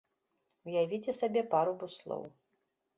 Уявіце 0.69 1.11
сабе 1.21 1.41
пару 1.55 1.79
буслоў. 1.85 2.23